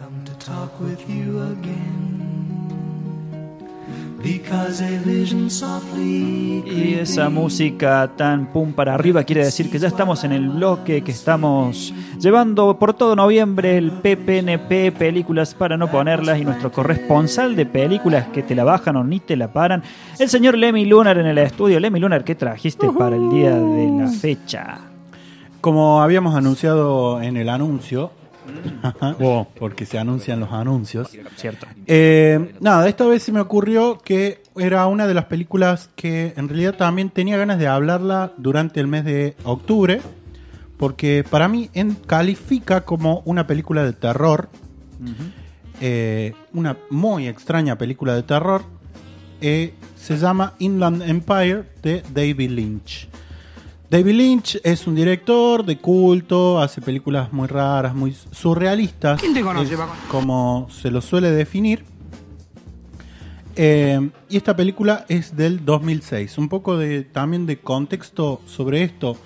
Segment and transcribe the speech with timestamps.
[0.00, 2.16] come to talk with you again.
[4.22, 9.88] Because a vision softly Y esa música tan pum para arriba quiere decir que ya
[9.88, 15.90] estamos en el bloque que estamos llevando por todo noviembre el PPNP, películas para no
[15.90, 19.82] ponerlas, y nuestro corresponsal de películas que te la bajan o ni te la paran,
[20.18, 21.80] el señor Lemmy Lunar en el estudio.
[21.80, 24.80] Lemmy Lunar, ¿qué trajiste para el día de la fecha?
[25.62, 28.12] Como habíamos anunciado en el anuncio,
[29.58, 31.10] porque se anuncian los anuncios.
[31.36, 31.66] Cierto.
[31.86, 36.48] Eh, nada, esta vez se me ocurrió que era una de las películas que en
[36.48, 40.00] realidad también tenía ganas de hablarla durante el mes de octubre,
[40.76, 44.48] porque para mí en- califica como una película de terror,
[45.80, 48.62] eh, una muy extraña película de terror.
[49.42, 53.08] eh, se llama Inland Empire de David Lynch.
[53.90, 59.20] David Lynch es un director de culto, hace películas muy raras, muy surrealistas.
[59.20, 59.92] ¿Quién te conoce, Paco?
[60.08, 61.84] como se lo suele definir.
[63.56, 66.38] Eh, y esta película es del 2006.
[66.38, 69.16] Un poco de también de contexto sobre esto.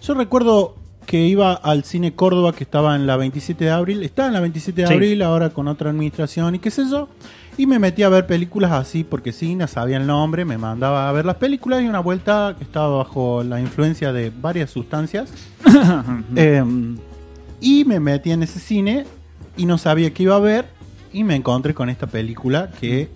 [0.00, 4.02] Yo recuerdo que iba al cine Córdoba que estaba en la 27 de abril.
[4.02, 4.94] Está en la 27 de Sí.
[4.94, 7.08] abril, ahora con otra administración y qué sé yo.
[7.56, 11.08] Y me metí a ver películas así porque sí, no sabía el nombre, me mandaba
[11.08, 15.30] a ver las películas y una vuelta que estaba bajo la influencia de varias sustancias.
[16.36, 16.62] Eh,
[17.60, 19.06] y me metí en ese cine
[19.56, 20.66] y no sabía qué iba a ver
[21.12, 23.08] y me encontré con esta película que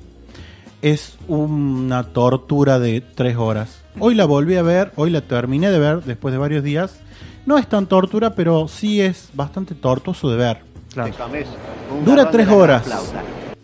[0.82, 3.82] es una tortura de tres horas.
[3.98, 7.00] Hoy la volví a ver, hoy la terminé de ver después de varios días.
[7.48, 10.58] No es tan tortura, pero sí es bastante tortuoso de ver.
[10.92, 11.14] Claro.
[12.04, 12.84] Dura tres horas.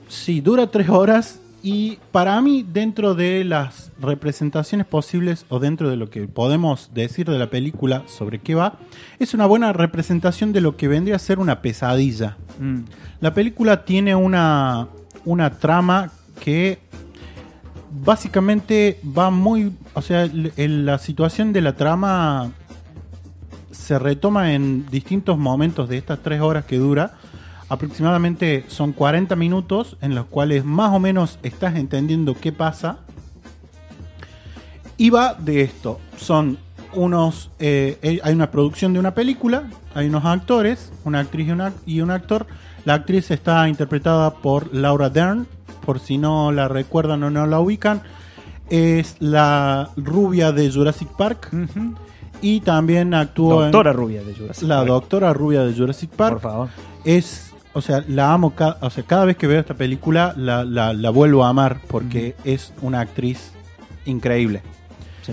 [0.09, 5.97] Sí, dura tres horas y para mí dentro de las representaciones posibles o dentro de
[5.97, 8.79] lo que podemos decir de la película sobre qué va,
[9.19, 12.39] es una buena representación de lo que vendría a ser una pesadilla.
[12.59, 12.85] Mm.
[13.21, 14.89] La película tiene una,
[15.27, 16.79] una trama que
[18.03, 19.73] básicamente va muy...
[19.93, 22.51] O sea, el- la situación de la trama
[23.75, 27.13] se retoma en distintos momentos de estas tres horas que dura.
[27.69, 32.99] Aproximadamente son 40 minutos en los cuales más o menos estás entendiendo qué pasa.
[34.97, 35.99] Y va de esto.
[36.17, 36.59] Son
[36.93, 37.51] unos...
[37.59, 39.65] eh, eh, hay una producción de una película,
[39.95, 41.73] hay unos actores, una actriz y, una-
[42.05, 42.47] un actor.
[42.85, 45.47] La actriz está interpretada por Laura Dern,
[45.85, 48.03] por si no la recuerdan o no la ubican.
[48.71, 51.51] Es la rubia de Jurassic Park.
[52.45, 54.89] Y también actuó en- Doctora rubia de Jurassic la Park.
[54.89, 56.35] doctora rubia de Jurassic Park.
[56.35, 56.69] Por favor.
[57.05, 60.63] Es, o sea, la amo, ca- o sea, cada vez que veo esta película la,
[60.65, 63.53] la- la vuelvo a amar porque es una actriz
[64.05, 64.61] increíble.
[65.23, 65.33] Sí.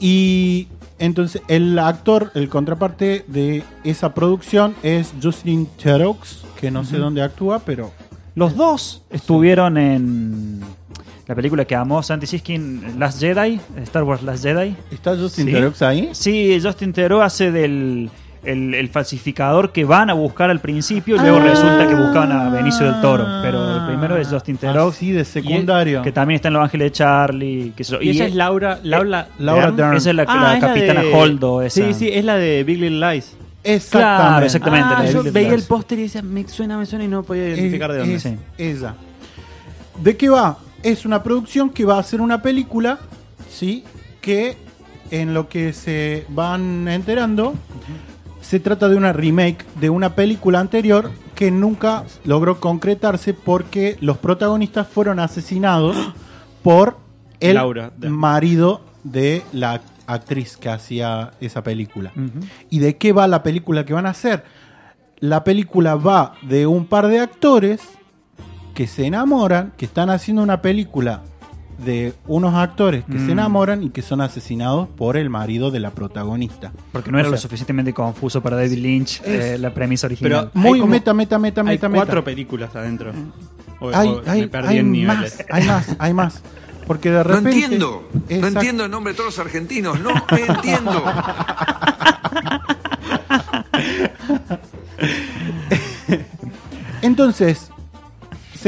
[0.00, 6.16] Y entonces el actor, el contraparte de esa producción es Justin Theroux,
[6.60, 7.92] que no sé dónde actúa, pero
[8.34, 10.60] Los dos estuvieron en
[11.28, 14.74] la película que amó Santi Siskin, Last Jedi, Star Wars Last Jedi.
[14.90, 15.52] ¿está Justin Sí.
[15.52, 16.08] Theroux ahí?
[16.12, 18.10] Sí, Justin Theroux hace del
[18.44, 22.48] el, el falsificador que van a buscar al principio y luego resulta que buscaban a
[22.48, 23.26] Benicio del Toro.
[23.42, 24.88] Pero el primero es Justin Theroux.
[24.94, 26.00] Así de secundario.
[26.02, 27.72] Que también está en Los Ángeles de Charlie.
[27.76, 29.96] Que Y ella es Laura, Laura, Laura Dern.
[29.96, 31.60] Esa es la, Ah, la es la capitana de- Holdo.
[31.62, 31.84] Esa.
[31.84, 33.36] Sí, sí, es la de Big Little Lies.
[33.64, 33.90] Exactamente.
[34.30, 34.94] Claro, exactamente.
[34.96, 37.92] Ah, yo veía el póster y decía, me suena, me suena y no podía identificar
[37.92, 38.14] de dónde.
[38.14, 38.36] es Sí.
[38.56, 38.94] ella.
[40.00, 40.56] ¿De qué va?
[40.82, 42.98] Es una producción que va a hacer una película,
[43.50, 43.84] ¿sí?
[44.20, 44.56] Que
[45.10, 47.54] en lo que se van enterando,
[48.40, 54.18] se trata de una remake de una película anterior que nunca logró concretarse porque los
[54.18, 55.96] protagonistas fueron asesinados
[56.62, 56.98] por
[57.40, 62.12] el Laura marido de la actriz que hacía esa película.
[62.70, 64.44] ¿Y de qué va la película que van a hacer?
[65.18, 67.80] La película va de un par de actores
[68.78, 71.22] que se enamoran, que están haciendo una película
[71.84, 73.30] de unos actores que se Mm.
[73.30, 76.70] enamoran y que son asesinados por el marido de la protagonista.
[76.92, 80.50] Porque no era O lo suficientemente confuso para David Lynch Es- eh, la premisa original.
[80.54, 82.24] Pero- Muy como- meta, meta, meta, Hay meta, cuatro meta.
[82.24, 83.10] películas adentro.
[83.80, 85.38] O- Hay, o hay- me perdí hay en niveles.
[85.38, 86.42] más, hay más, hay más.
[86.86, 87.50] Porque de No repente...
[87.50, 88.08] entiendo.
[88.30, 89.98] No entiendo el nombre de todos los argentinos.
[89.98, 91.02] No entiendo.
[97.02, 97.70] Entonces,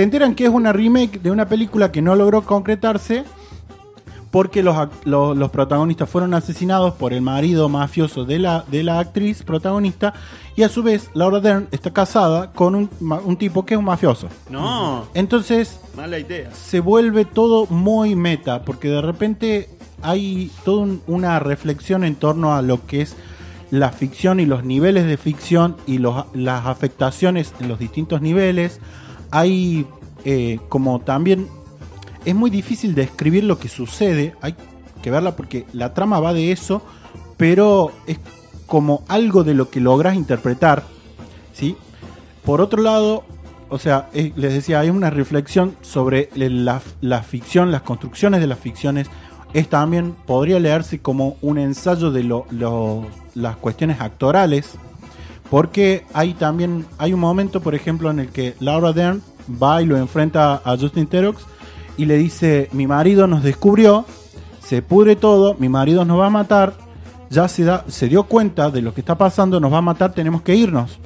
[0.01, 3.25] se enteran que es una remake de una película que no logró concretarse
[4.31, 4.75] porque los,
[5.05, 10.15] los protagonistas fueron asesinados por el marido mafioso de la, de la actriz protagonista
[10.57, 14.29] y a su vez Laura Dern está casada con un, tipo que es un mafioso.
[14.49, 16.51] No, Entonces mala idea.
[16.55, 19.69] se vuelve todo muy meta porque de repente
[20.01, 23.17] hay toda un- una reflexión en torno a lo que es
[23.71, 28.81] la ficción y los niveles de ficción y los- las afectaciones en los distintos niveles.
[29.31, 29.87] Hay
[30.25, 31.49] eh, como también
[32.25, 34.55] es muy difícil describir lo que sucede, hay
[35.03, 36.83] que verla porque la trama va de eso,
[37.37, 38.19] pero es
[38.67, 40.85] como algo de lo que logras interpretar,
[41.55, 41.77] ¿sí?
[42.45, 43.25] Por otro lado,
[43.71, 48.59] o sea, les decía, hay una reflexión sobre la, la ficción, las construcciones de las
[48.59, 49.09] ficciones.
[49.55, 54.73] Es también, podría leerse como un ensayo de lo- lo- las cuestiones actorales,
[55.51, 59.21] porque hay también, hay un momento, por ejemplo, en el que Laura Dern
[59.61, 61.45] va y lo enfrenta a Justin Terox
[61.97, 64.07] y le dice, mi marido nos descubrió,
[64.65, 66.75] se pudre todo, mi marido nos va a matar,
[67.31, 70.55] ya se, dio cuenta de lo que está pasando, nos va a matar, tenemos que
[70.55, 71.01] irnos.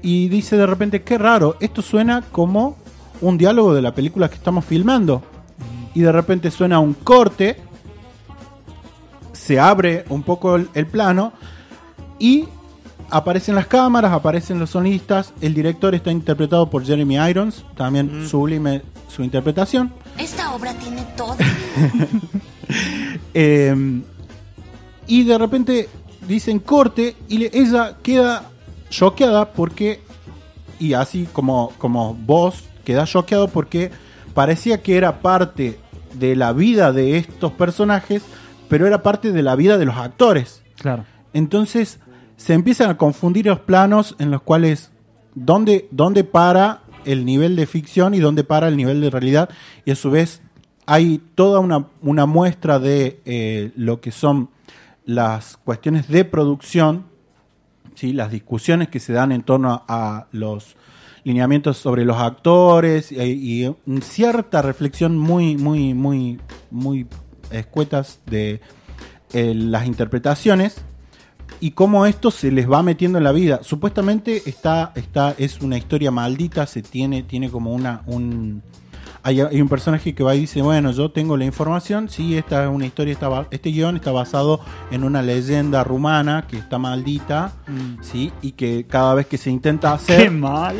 [0.00, 2.76] Y dice de repente, qué raro, esto suena como
[3.20, 5.22] un diálogo de la película que estamos filmando.
[5.94, 7.56] Y de repente suena un corte,
[9.32, 11.32] se abre un poco el plano
[12.18, 12.46] y
[13.10, 18.82] aparecen las cámaras, aparecen los sonistas, el director está interpretado por Jeremy Irons, también sublime
[19.08, 19.92] su interpretación.
[20.18, 21.36] Esta obra tiene todo.
[23.34, 24.02] Eh,
[25.06, 25.88] y de repente
[26.26, 28.44] dicen corte y le- ella queda
[28.90, 30.00] choqueada porque,
[30.78, 33.90] y así como, como vos, queda choqueado porque
[34.34, 35.78] parecía que era parte
[36.14, 38.22] de la vida de estos personajes,
[38.68, 40.62] pero era parte de la vida de los actores.
[40.76, 41.04] Claro.
[41.32, 42.00] Entonces
[42.38, 44.92] se empiezan a confundir los planos en los cuales
[45.34, 49.50] dónde, dónde para el nivel de ficción y dónde para el nivel de realidad.
[49.84, 50.40] Y a su vez
[50.86, 54.50] hay toda una, una muestra de eh, lo que son
[55.04, 57.06] las cuestiones de producción,
[57.94, 58.12] ¿sí?
[58.12, 60.76] las discusiones que se dan en torno a, los
[61.24, 63.68] lineamientos sobre los actores y,
[64.00, 66.38] cierta reflexión muy, muy, muy,
[66.70, 67.06] muy
[67.50, 68.60] escuetas de
[69.32, 70.84] eh, las interpretaciones
[71.60, 73.60] y cómo esto se les va metiendo en la vida.
[73.62, 78.62] Supuestamente está, está, es una historia maldita, se tiene, tiene como una, un
[79.22, 82.64] hay, hay un personaje que va y dice, bueno, yo tengo la información, sí, esta
[82.64, 84.60] es una historia, está este guion está basado
[84.90, 87.52] en una leyenda rumana que está maldita,
[88.00, 90.76] sí, y que cada vez que se intenta hacer Qué mal.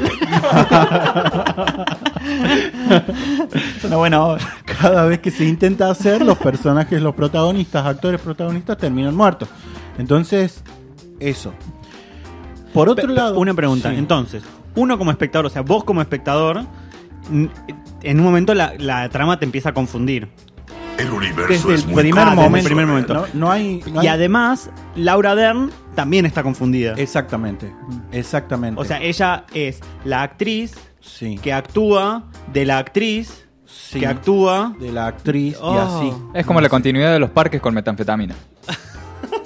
[3.52, 4.42] es una buena obra.
[4.80, 9.48] cada vez que se intenta hacer, los personajes, los protagonistas, actores protagonistas terminan muertos.
[9.98, 10.62] Entonces,
[11.20, 11.52] eso.
[12.72, 13.90] Por otro Pe- lado, Una pregunta.
[13.90, 13.96] sí.
[13.96, 14.42] Entonces,
[14.74, 16.64] uno como espectador, o sea, vos como espectador,
[17.30, 20.28] en un momento la, la trama te empieza a confundir.
[20.98, 23.14] El universo desde es el muy primer desde el momento, primer momento.
[23.14, 26.94] No, no hay, no Y hay- además, Laura Dern también está confundida.
[26.96, 27.72] exactamente,
[28.10, 28.80] exactamente.
[28.80, 34.74] O sea, ella es la actriz sí, que actúa de la actriz sí, que actúa.
[34.80, 35.80] de la actriz y Oh.
[35.80, 36.12] así.
[36.34, 38.34] Es como la continuidad de los parques con metanfetamina.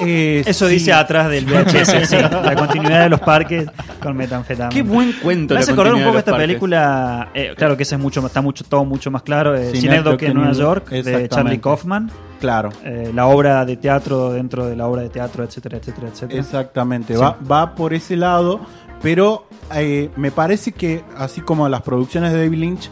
[0.05, 0.75] Eh, Eso sí.
[0.75, 2.17] dice atrás del VHS, sí.
[2.17, 3.67] La continuidad de los parques
[4.01, 4.69] con metanfetamina.
[4.75, 5.55] Qué buen cuento.
[5.55, 6.47] Me hace acordar un poco esta parques.
[6.49, 10.19] película, eh, claro que ese es mucho, está mucho, todo mucho más claro, eh, Cinedoc
[10.19, 11.29] Cinedoc en Nueva York, de.
[11.29, 12.11] Charlie Kaufman,
[12.41, 12.71] Claro.
[12.85, 16.41] eh, la obra de teatro dentro de la obra de teatro, etcétera, etcétera, etcétera.
[16.41, 18.61] Exactamente, va, va por ese lado,
[19.03, 22.91] pero eh, me parece que, así como las producciones de David Lynch,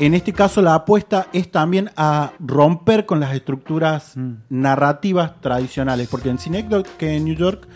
[0.00, 4.32] en este caso la apuesta es también a romper con las estructuras Mm.
[4.48, 7.66] narrativas tradicionales, porque en Cinecdoc, que en New York,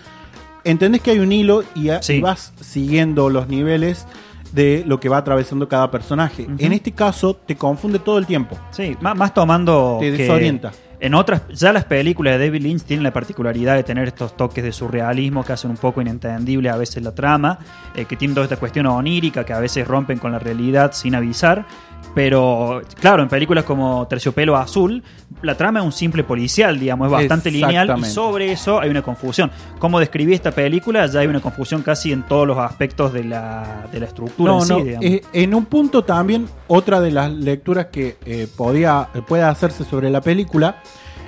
[0.65, 2.15] entendés que hay un hilo y, a- Sí.
[2.15, 4.07] y vas siguiendo los niveles
[4.53, 6.47] de lo que va atravesando cada personaje.
[6.59, 8.57] En este caso te confunde todo el tiempo.
[8.71, 9.99] Sí, más, más tomando.
[10.01, 10.71] Te que desorienta.
[11.01, 14.63] En otras, ya las películas de David Lynch tienen la particularidad de tener estos toques
[14.65, 17.59] de surrealismo que hacen un poco inentendible a veces la trama,
[17.95, 21.15] eh, que tienen toda esta cuestión onírica que a veces rompen con la realidad sin
[21.15, 21.67] avisar.
[22.15, 25.03] Pero, claro, en películas como Terciopelo Azul,
[25.43, 29.03] la trama es un simple policial, digamos, es bastante lineal y sobre eso hay una
[29.03, 29.51] confusión.
[29.81, 33.89] Como describí esta película, ya hay una confusión casi en todos los aspectos de la,
[33.91, 34.85] de la estructura No, en sí, no.
[34.85, 35.05] digamos.
[35.05, 40.09] eh, en un punto también, otra de las lecturas que eh, podía, puede hacerse sobre
[40.09, 40.77] la película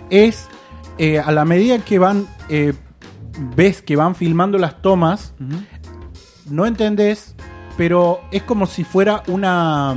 [0.08, 0.46] es
[0.98, 2.28] eh, a la medida que van,
[3.56, 5.34] ves que van filmando las tomas,
[6.48, 7.34] no entendés,
[7.76, 9.96] pero es como si fuera una.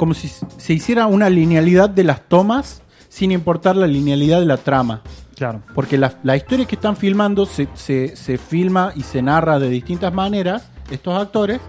[0.00, 2.80] Como si se hiciera una linealidad de las tomas
[3.10, 5.02] sin importar la linealidad de la trama.
[5.36, 5.60] Claro.
[5.74, 9.68] Porque la, la historia que están filmando se, se- se filma y se narra de
[9.68, 11.60] distintas maneras, estos actores,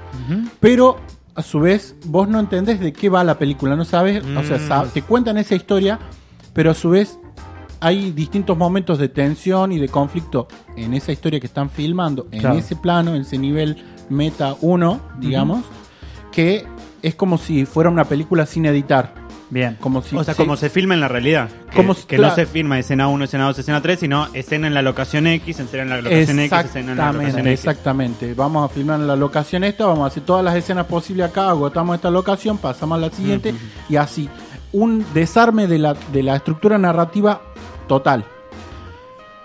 [0.62, 0.98] pero
[1.36, 4.84] a su vez vos no entendés de qué va la película, no sabes, o sea,
[4.84, 4.90] Mm.
[4.94, 6.00] te cuentan esa historia,
[6.54, 7.20] pero a su vez
[7.82, 10.48] hay distintos momentos de tensión y de conflicto
[10.78, 12.58] en esa historia que están filmando, en Claro.
[12.60, 13.76] ese plano, en ese nivel
[14.10, 15.66] meta 1, digamos,
[16.32, 16.66] que
[17.02, 19.14] es como si fuera una película sin editar.
[19.50, 19.78] Bien.
[19.82, 21.50] Como si O sea, sí, como se filma en la realidad.
[21.72, 22.30] Que, Como- que claro.
[22.30, 25.60] no se filma escena 1, escena 2, escena 3, sino escena en la locación X,
[25.60, 27.60] escena en la locación X, escena en la locación Exactamente, X.
[27.60, 28.34] exactamente.
[28.34, 31.50] Vamos a filmar en la locación esta, vamos a hacer todas las escenas posibles acá,
[31.50, 33.54] agotamos esta locación, pasamos a la siguiente
[33.90, 34.30] y así.
[34.72, 37.42] Un desarme de la, de la estructura narrativa
[37.90, 38.24] total.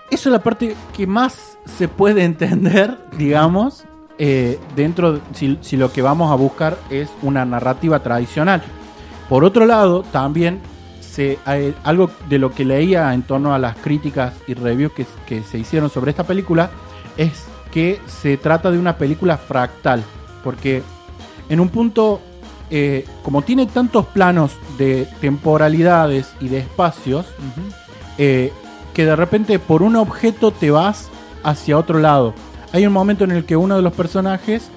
[0.09, 3.83] Eso es la parte que más se puede entender, digamos,
[4.17, 8.61] eh, dentro, de- si, si lo que vamos a buscar es una narrativa tradicional.
[9.29, 10.59] Por otro lado, también
[11.01, 11.39] se,
[11.83, 15.57] algo de lo que leía en torno a las críticas y reviews que, que se
[15.59, 16.69] hicieron sobre esta película
[17.17, 20.03] es que se trata de una película fractal.
[20.43, 20.83] Porque
[21.49, 22.21] en un punto,
[22.69, 27.25] eh, como tiene tantos planos de temporalidades y de espacios,
[28.17, 28.53] eh,
[28.93, 31.09] que de repente por un objeto te vas
[31.43, 32.33] hacia otro lado.
[32.73, 34.69] Hay un momento en el que uno de los personajes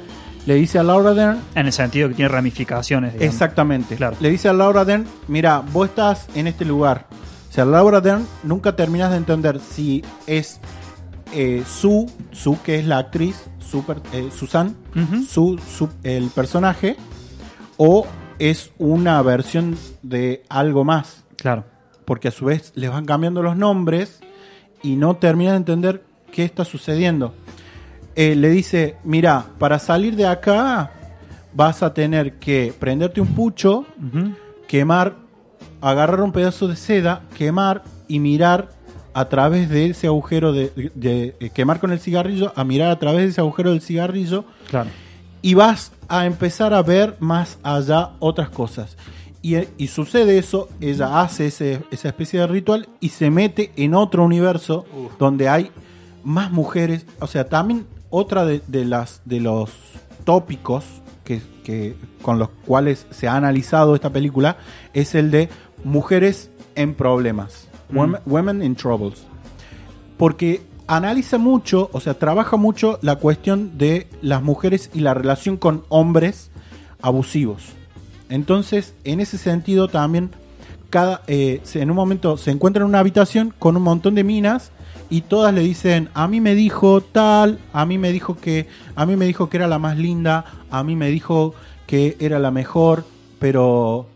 [0.47, 3.13] le dice a Laura Dern, En el sentido que tiene ramificaciones.
[3.15, 3.35] digamos.
[3.35, 4.17] exactamente, Claro.
[4.21, 7.07] le dice a Laura Dern, mira, vos estás en este lugar.
[7.51, 10.61] O sea, Laura Dern nunca terminas de entender si es
[11.33, 14.77] eh, Sue, Sue que es la actriz, super, eh, Susan.
[15.29, 16.97] Sue, Sue, el personaje,
[17.77, 18.07] o
[18.39, 21.65] es una versión de algo más Claro.
[22.05, 24.21] porque a su vez les van cambiando los nombres
[24.83, 27.35] y no terminan de entender qué está sucediendo.
[28.17, 30.90] Eh, le dice, mira, para salir de acá
[31.55, 33.87] vas a tener que prenderte un pucho,
[34.67, 35.14] quemar,
[35.81, 38.69] agarrar un pedazo de seda, quemar y mirar
[39.14, 42.99] a través de ese agujero de, de- de- quemar con el cigarrillo, a mirar a
[42.99, 44.90] través de ese agujero del cigarrillo Claro.
[45.43, 48.97] y vas a empezar a ver más allá otras cosas.
[49.43, 53.95] Y, y sucede eso, ella hace ese- esa especie de ritual y se mete en
[53.95, 54.85] otro universo
[55.19, 55.71] donde hay
[56.23, 57.07] más mujeres.
[57.21, 59.71] O sea, también otra de, de las de los
[60.25, 60.85] tópicos
[61.25, 64.57] que, que- con los cuales se ha analizado esta película
[64.93, 65.49] es el de
[65.85, 67.69] mujeres en problemas.
[67.93, 69.23] Women, women in troubles
[70.17, 75.57] porque analiza mucho, o sea, trabaja mucho la cuestión de las mujeres y la relación
[75.57, 76.50] con hombres
[77.00, 77.62] abusivos.
[78.29, 80.31] Entonces, en ese sentido también,
[80.91, 84.73] cada, eh, en un momento se encuentra en una habitación con un montón de minas
[85.09, 89.07] y todas le dicen, a mí me dijo tal, a mí me dijo que, a
[89.07, 91.55] mí me dijo que era la más linda, a mí me dijo
[91.87, 93.05] que era la mejor,
[93.39, 94.07] pero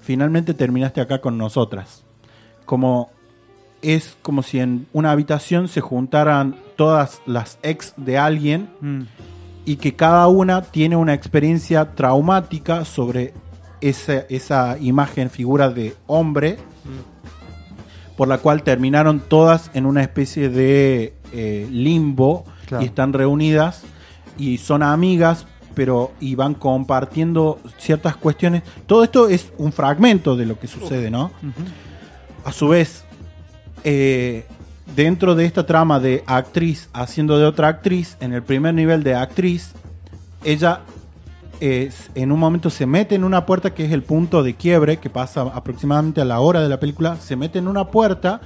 [0.00, 2.02] finalmente terminaste acá con nosotras.
[2.64, 3.10] Como
[3.82, 9.02] es como si en una habitación se juntaran todas las ex de alguien Mm.
[9.64, 13.32] y que cada una tiene una experiencia traumática sobre
[13.80, 16.58] esa, esa imagen, figura de hombre,
[18.16, 22.82] por la cual terminaron todas en una especie de eh, limbo Claro.
[22.82, 23.82] y están reunidas
[24.38, 28.62] y son amigas, pero y van compartiendo ciertas cuestiones.
[28.86, 31.30] Todo esto es un fragmento de lo que sucede, ¿no?
[32.44, 33.04] A su vez,
[33.84, 34.46] eh,
[34.96, 39.14] dentro de esta trama de actriz haciendo de otra actriz, en el primer nivel de
[39.14, 39.72] actriz,
[40.42, 40.80] ella
[41.60, 45.08] en un momento se mete en una puerta que es el punto de quiebre, que
[45.10, 48.40] pasa aproximadamente a la hora de la película, se mete en una puerta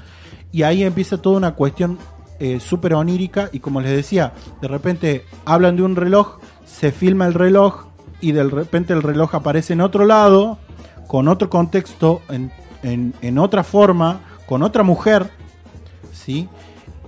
[0.52, 1.98] y ahí empieza toda una cuestión
[2.38, 7.26] eh, súper onírica y como les decía, de repente hablan de un reloj, se filma
[7.26, 7.86] el reloj
[8.20, 10.58] y de repente el reloj aparece en otro lado,
[11.06, 12.52] con otro contexto, en,
[12.82, 15.30] en- en otra forma, con otra mujer,
[16.12, 16.48] ¿sí?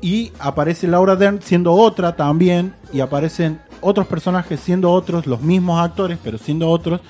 [0.01, 5.81] Y aparece Laura Dern siendo otra también, y aparecen otros personajes siendo otros, los mismos
[5.81, 7.01] actores, pero siendo otros.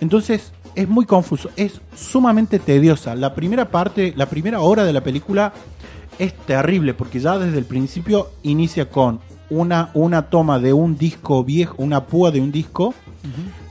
[0.00, 3.14] Entonces es muy confuso, es sumamente tediosa.
[3.14, 5.54] La primera parte, la primera hora de la película
[6.18, 11.44] es terrible, porque ya desde el principio inicia con una, una toma de un disco
[11.44, 12.94] viejo, una púa de un disco,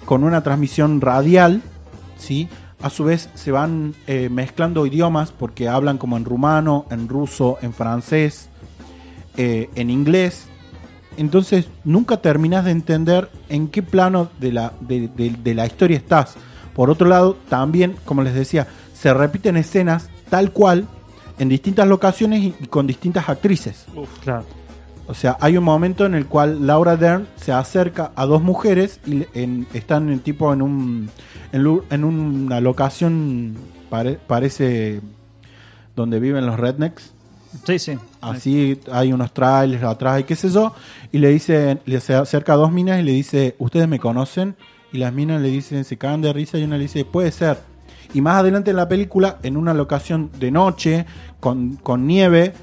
[0.06, 1.62] con una transmisión radial,
[2.18, 2.50] ¿sí?
[2.82, 7.58] A su vez se van eh, mezclando idiomas porque hablan como en rumano, en ruso,
[7.62, 8.50] en francés,
[9.38, 10.48] eh, en inglés.
[11.18, 15.98] Entonces nunca terminas de entender en qué plano de la, de, de- de la historia
[15.98, 16.36] estás.
[16.74, 20.88] Por otro lado, también, como les decía, se repiten escenas tal cual
[21.40, 23.86] en distintas locaciones y, y con distintas actrices.
[24.24, 24.46] Claro.
[25.08, 29.00] O sea, hay un momento en el cual Laura Dern se acerca a dos mujeres
[29.06, 31.10] y en- están en tipo en un
[31.52, 33.56] en, una locación
[33.90, 35.00] pare- parece
[35.96, 37.12] donde viven los rednecks.
[37.66, 37.98] Sí, sí.
[38.32, 40.74] Así hay unos trailers atrás y qué sé yo.
[41.12, 44.56] Y le dice, le se acerca a dos minas y le dice, ¿ustedes me conocen?
[44.92, 47.60] Y las minas le dicen, se cagan de risa y una le dice, puede ser.
[48.14, 51.06] Y más adelante en la película, en una locación de noche,
[51.40, 52.54] con, con nieve,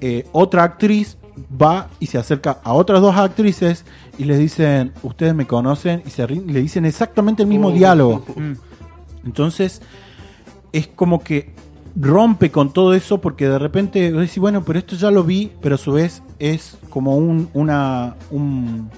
[0.00, 1.18] eh, otra actriz
[1.60, 3.84] va y se acerca a otras dos actrices
[4.18, 6.02] y les dicen, ¿ustedes me conocen?
[6.06, 8.24] Y se le dicen exactamente el mismo diálogo.
[8.36, 8.52] Mm.
[9.24, 9.82] Entonces,
[10.72, 11.54] es como que
[11.94, 15.52] rompe con todo eso porque de repente vos decís, bueno, pero esto ya lo vi,
[15.60, 18.90] pero a su vez es como un, una, un-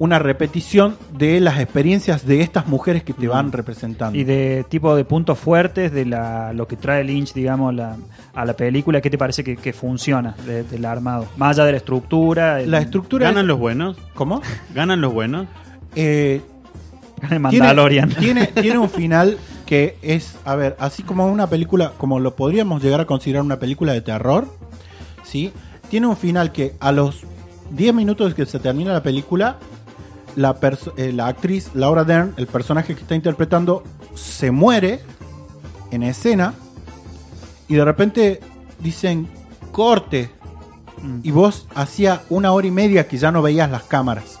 [0.00, 4.18] una repetición de las experiencias de estas mujeres que te van representando.
[4.18, 7.96] Y de tipo de puntos fuertes de la, lo que trae Lynch, digamos, la-
[8.34, 11.28] a la película, ¿qué te parece que, que funciona de- del armado?
[11.36, 12.60] Más allá de la estructura.
[12.60, 13.96] el- la estructura ¿Ganan es- los buenos?
[14.14, 14.42] ¿Cómo?
[14.74, 15.46] ¿Ganan los buenos?
[15.94, 16.40] Eh,
[17.20, 18.08] tiene, Mandalorian.
[18.10, 22.82] tiene, tiene un final que es, a ver, así como una película, como lo podríamos
[22.82, 24.46] llegar a considerar una película de terror,
[25.22, 25.52] ¿sí?
[25.88, 27.22] Tiene un final que a los
[27.70, 29.58] 10 minutos de que se termina la película,
[30.36, 30.56] la,
[30.96, 33.82] eh, la actriz Laura Dern, el personaje que está interpretando,
[34.14, 35.00] se muere
[35.90, 36.54] en escena
[37.68, 38.40] y de repente
[38.80, 39.28] dicen
[39.72, 40.30] corte.
[41.22, 44.38] Y vos hacía una hora y media que ya no veías las cámaras.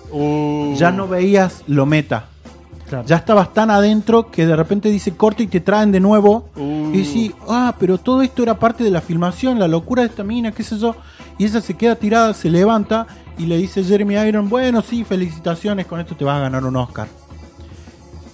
[0.76, 2.28] Ya no veías lo meta.
[2.88, 3.06] Claro.
[3.06, 6.48] Ya estabas tan adentro que de repente dice corte y te traen de nuevo.
[6.56, 10.22] Y decís, ah, pero todo esto era parte de la filmación, la locura de esta
[10.22, 10.94] mina, qué sé yo.
[11.38, 13.06] Y ella se queda tirada, se levanta
[13.38, 16.76] y le dice Jeremy Iron, bueno, sí, felicitaciones, con esto te vas a ganar un
[16.76, 17.08] Oscar.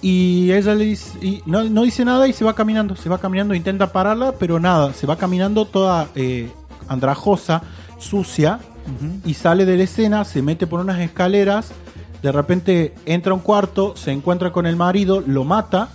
[0.01, 3.19] Y ella le dice, y no, no dice nada y se va caminando, se va
[3.19, 6.49] caminando, intenta pararla, pero nada, se va caminando toda eh,
[6.87, 7.61] andrajosa,
[7.99, 8.59] sucia,
[9.25, 11.71] y sale de la escena, se mete por unas escaleras,
[12.21, 15.89] de repente entra a un cuarto, se encuentra con el marido, lo mata.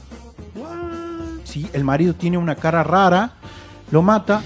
[1.45, 3.35] Sí, el marido tiene una cara rara,
[3.91, 4.43] lo mata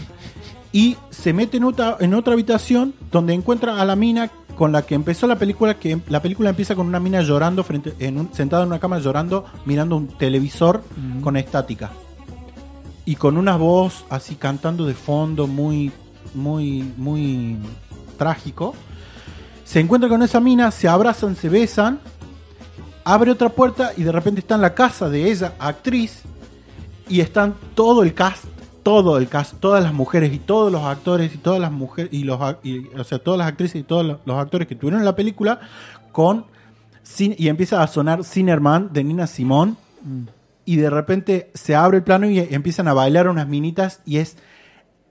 [0.72, 4.82] y se mete en otra, en otra habitación donde encuentra a la mina con la
[4.82, 8.34] que empezó la película, que la película empieza con una mina llorando frente, en un-
[8.34, 10.82] sentada en una cama llorando, mirando un televisor
[11.22, 11.90] con estática.
[13.06, 15.90] Y con una voz así cantando de fondo, muy,
[16.34, 17.56] muy, muy
[18.18, 18.74] trágico.
[19.70, 22.00] Se encuentra con esa mina, se abrazan, se besan,
[23.04, 26.22] abre otra puerta y de repente está en la casa de ella, actriz,
[27.08, 28.46] y están todo el cast,
[28.82, 32.24] todo el cast, todas las mujeres y todos los actores y todas las mujeres y
[32.24, 35.60] los o sea, todas las actrices y todos los, actores que tuvieron en la película
[36.10, 36.46] con
[37.04, 39.76] Sin- y empieza a sonar Cinerman de Nina Simón
[40.64, 44.36] y de repente se abre el plano y empiezan a bailar unas minitas y es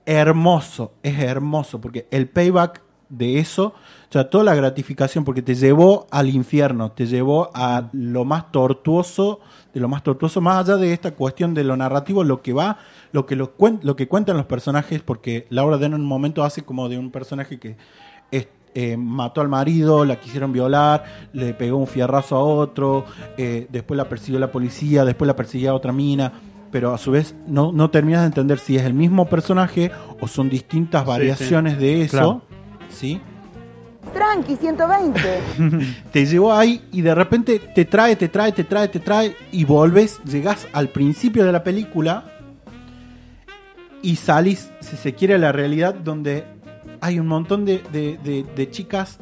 [0.04, 3.66] hermoso, es hermoso porque el payback de eso,
[4.08, 8.50] o sea, toda la gratificación porque te llevó al infierno, te llevó a lo más
[8.52, 9.40] tortuoso,
[9.74, 12.78] de lo más tortuoso, más allá de esta cuestión de lo narrativo, lo que va,
[13.12, 16.42] lo que, lo, cuen- lo que cuentan los personajes, porque Laura Dern en un momento
[16.44, 17.76] hace como de un personaje que
[18.30, 23.04] es- eh, mató al marido, la quisieron violar, le pegó un fierrazo a otro,
[23.36, 26.32] eh, después la persiguió la policía, después la persiguió a otra mina,
[26.70, 30.28] pero a su vez no, no terminas de entender si es el mismo personaje o
[30.28, 32.10] son distintas variaciones de eso.
[32.12, 32.42] Claro.
[32.90, 33.20] ¿Sí?
[34.14, 35.20] Tranqui, 120.
[36.12, 39.64] te llevó ahí y de repente te trae, te trae, te trae, te trae y
[39.64, 42.24] volves, llegás al principio de la película
[44.02, 46.44] y salís, si se quiere, a la realidad donde
[47.02, 49.18] hay un montón de, de- de- de chicas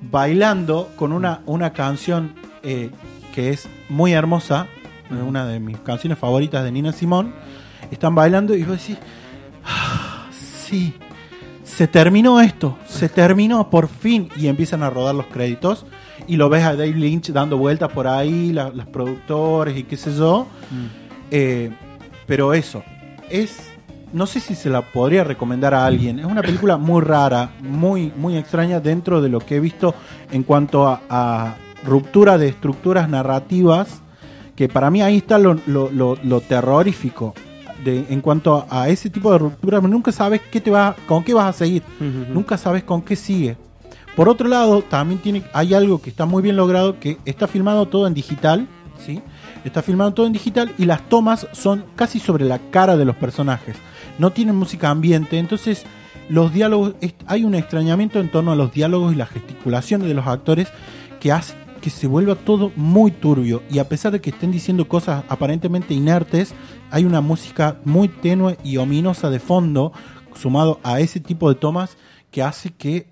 [0.00, 2.90] bailando con una, una canción eh,
[3.34, 4.68] que es muy hermosa,
[5.10, 7.34] una de mis canciones favoritas de Nina Simón.
[7.90, 8.98] Están bailando y vos decís,
[9.64, 10.94] "Ah, sí,
[11.76, 14.28] se terminó esto, se terminó por fin.
[14.36, 15.86] Y empiezan a rodar los créditos.
[16.26, 19.96] Y lo ves a Dave Lynch dando vueltas por ahí, la- los productores y qué
[19.96, 20.46] sé yo.
[21.30, 21.70] Eh,
[22.26, 22.82] pero eso,
[23.30, 23.70] es.
[24.12, 26.20] No sé si se la podría recomendar a alguien.
[26.20, 29.92] Es una película muy rara, muy, muy extraña dentro de lo que he visto
[30.30, 34.00] en cuanto a, a ruptura de estructuras narrativas.
[34.54, 37.34] Que para mí ahí está lo, lo- lo- lo terrorífico.
[37.82, 41.34] De, en cuanto a, ese tipo de ruptura, nunca sabes qué te va, con qué
[41.34, 41.82] vas a seguir.
[42.32, 43.56] Nunca sabes con qué sigue.
[44.16, 47.86] Por otro lado, también tiene, hay algo que está muy bien logrado, que está filmado
[47.86, 48.68] todo en digital,
[49.04, 49.20] ¿sí?
[49.64, 53.16] Está filmado todo en digital y las tomas son casi sobre la cara de los
[53.16, 53.76] personajes.
[54.18, 55.84] No tienen música ambiente, entonces
[56.28, 56.94] los diálogos,
[57.26, 60.68] hay un extrañamiento en torno a los diálogos y las gesticulaciones de los actores
[61.18, 61.54] que hace
[61.84, 65.92] que se vuelva todo muy turbio y a pesar de que estén diciendo cosas aparentemente
[65.92, 66.54] inertes,
[66.90, 69.92] hay una música muy tenue y ominosa de fondo
[70.34, 71.98] sumado a ese tipo de tomas
[72.30, 73.06] que hace que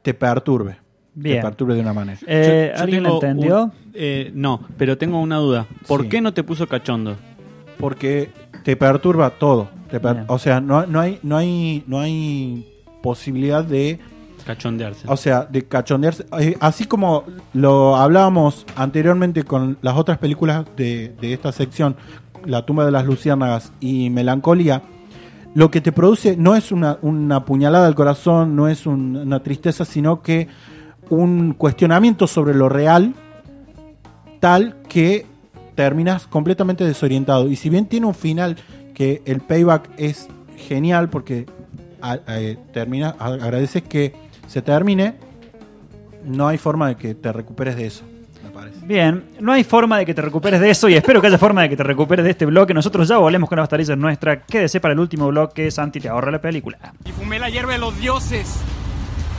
[0.00, 0.78] te perturbe.
[1.14, 1.36] Bien.
[1.36, 2.18] Te perturbe de una manera.
[2.26, 3.64] Eh, Yo- yo ¿Alguien entendió?
[3.64, 5.66] un- eh, no, pero tengo una duda.
[5.86, 6.08] ¿Por Sí.
[6.08, 7.18] qué no te puso cachondo?
[7.78, 8.30] Porque
[8.64, 9.68] te perturba todo.
[9.90, 10.24] Te per- Bien.
[10.28, 12.66] o sea, no, no hay, no hay, no hay
[13.02, 13.98] posibilidad de,
[14.44, 15.06] Cachondearse.
[15.08, 16.26] o sea, de cachondearse.
[16.38, 21.96] Eh, así como lo hablábamos anteriormente con las otras películas de, de esta sección,
[22.44, 24.82] La tumba de las luciérnagas y Melancolía,
[25.54, 29.42] lo que te produce no es una, una puñalada al corazón, no es un- una
[29.42, 30.48] tristeza, sino que
[31.10, 33.14] un cuestionamiento sobre lo real
[34.40, 35.26] tal que
[35.74, 37.48] terminas completamente desorientado.
[37.48, 38.56] Y si bien tiene un final
[38.94, 41.46] que el payback es genial porque
[42.02, 44.14] a- eh, termina, a- agradeces que
[44.50, 45.14] se termine,
[46.24, 48.02] no hay forma de que te recuperes de eso,
[48.42, 48.84] me parece.
[48.84, 51.62] Bien, no hay forma de que te recuperes de eso y espero que haya forma
[51.62, 52.74] de que te recuperes de este bloque.
[52.74, 54.42] Nosotros ya volvemos con la bastarilla nuestra.
[54.42, 56.78] Quédese para el último bloque, Santi te ahorra la película.
[57.04, 58.56] Y fumé la hierba de los dioses.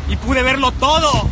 [0.08, 1.28] Y pude verlo todo.